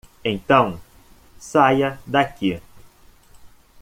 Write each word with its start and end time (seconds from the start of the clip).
Então 0.25 0.79
saia 1.37 1.99
daqui. 2.07 2.59